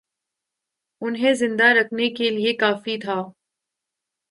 [1.01, 3.21] انہیں زندہ رکھنے کے لیے کافی تھا